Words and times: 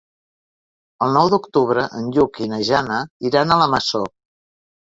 El 1.07 1.13
nou 1.17 1.29
d'octubre 1.33 1.83
en 1.99 2.07
Lluc 2.17 2.39
i 2.47 2.49
na 2.55 2.61
Jana 2.71 2.99
iran 3.31 3.53
a 3.53 3.59
la 3.65 3.69
Masó. 3.75 4.05